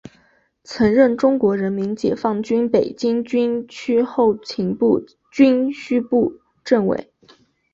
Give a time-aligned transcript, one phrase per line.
[0.63, 7.11] 曾任中国人民解放军北京军区后勤部军需部政委。